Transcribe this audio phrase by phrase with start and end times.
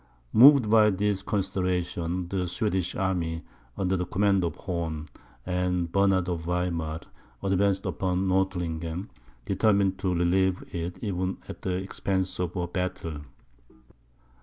[0.33, 3.43] Moved by these considerations, the Swedish army,
[3.77, 5.09] under the command of Horn,
[5.45, 7.01] and Bernard of Weimar,
[7.43, 9.09] advanced upon Nordlingen,
[9.45, 13.19] determined to relieve it even at the expense of a battle.